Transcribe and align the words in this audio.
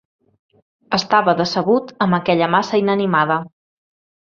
Estava 0.97 1.35
decebut 1.41 1.93
amb 2.07 2.19
aquella 2.21 2.49
massa 2.57 2.83
inanimada. 2.87 3.39